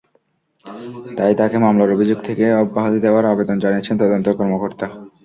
[1.17, 4.85] তাই তাঁকে মামলার অভিযোগ থেকে অব্যাহতি দেওয়ার আবেদন জানিয়েছেন তদন্ত কর্মকর্তা।